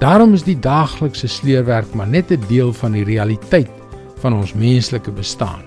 [0.00, 3.68] Daarom is die daaglikse sleurwerk maar net 'n deel van die realiteit
[4.24, 5.60] van ons menslike bestaan.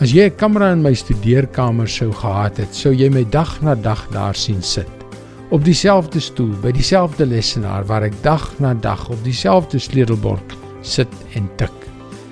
[0.00, 3.74] As jy 'n kamera in my studeerkamer sou gehad het, sou jy my dag na
[3.74, 4.88] dag daar sien sit.
[5.50, 11.12] Op dieselfde stoel, by dieselfde lesenaar waar ek dag na dag op dieselfde sleutelbord sit
[11.34, 11.76] en tik.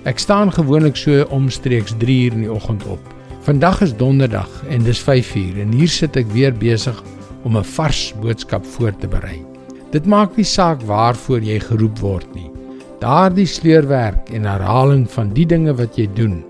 [0.04, 3.04] Ek staan gewoonlik so omstreeks 3 uur in die oggend op.
[3.44, 7.04] Vandag is donderdag en dis 5 uur en hier sit ek weer besig
[7.44, 9.44] om 'n vars boodskap voor te berei.
[9.92, 12.50] Dit maak nie saak waarvoor jy geroep word nie.
[12.98, 16.44] Daardie sleurwerk en herhaling van die dinge wat jy doen,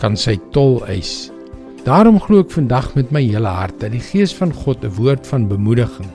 [0.00, 1.30] kan sy tol eis.
[1.86, 5.26] Daarom glo ek vandag met my hele hart dat die Gees van God 'n woord
[5.26, 6.10] van bemoediging,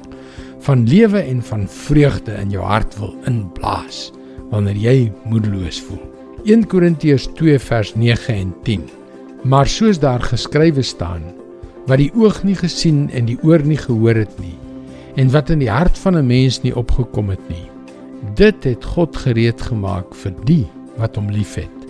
[0.59, 4.11] van lewe en van vreugde in jou hart wil inblaas
[4.51, 6.01] wanneer jy moedeloos voel.
[6.43, 8.89] 1 Korintiërs 2 vers 9 en 10.
[9.43, 11.21] Maar soos daar geskrywe staan,
[11.87, 14.57] wat die oog nie gesien en die oor nie gehoor het nie
[15.19, 17.67] en wat in die hart van 'n mens nie opgekom het nie,
[18.35, 20.65] dit het God gereed gemaak vir die
[20.97, 21.80] wat hom liefhet.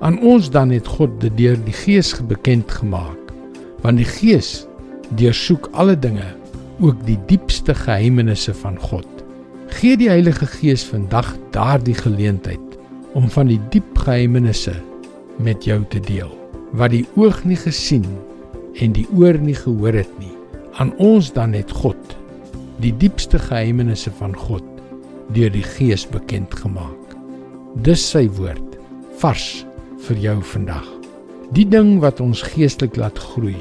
[0.00, 3.32] Aan ons dan het God dit deur die Gees bekend gemaak.
[3.82, 4.66] Want die Gees
[5.18, 6.26] deursoek alle dinge,
[6.78, 9.06] ook die diepste geheimenisse van God.
[9.74, 12.78] Gee die Heilige Gees vandag daardie geleentheid
[13.18, 14.76] om van die diep geheimenisse
[15.42, 16.30] met jou te deel
[16.76, 18.04] wat die oog nie gesien
[18.78, 20.34] en die oor nie gehoor het nie.
[20.78, 22.16] Aan ons dan het God
[22.78, 24.64] die diepste geheimenisse van God
[25.34, 27.16] deur die Gees bekend gemaak.
[27.82, 28.78] Dis sy woord
[29.18, 29.64] vars
[30.08, 30.86] vir jou vandag.
[31.56, 33.56] Die ding wat ons geestelik laat groei,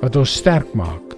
[0.00, 1.16] wat ons sterk maak,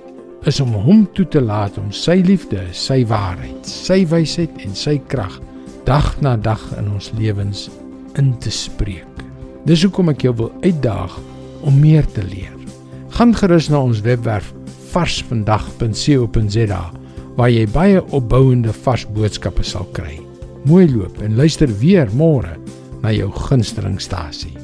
[0.49, 4.99] is om hom toe te laat om sy liefde, sy waarheid, sy wysheid en sy
[5.12, 5.38] krag
[5.87, 7.69] dag na dag in ons lewens
[8.19, 9.06] in te spreek.
[9.66, 11.15] Dis hoekom ek jou wil uitdaag
[11.66, 12.56] om meer te leer.
[13.15, 14.53] Gaan gerus na ons webwerf
[14.93, 16.82] varsvandag.co.za
[17.38, 20.19] waar jy baie opbouende vars boodskappe sal kry.
[20.69, 22.56] Mooi loop en luister weer môre
[23.03, 24.62] na jou gunstelingstasie.